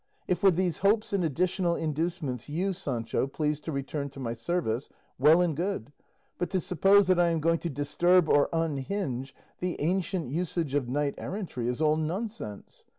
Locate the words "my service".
4.19-4.89